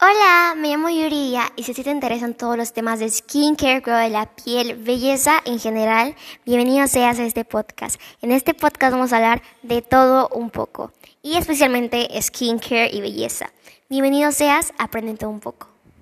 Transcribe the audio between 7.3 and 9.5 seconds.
podcast. En este podcast vamos a hablar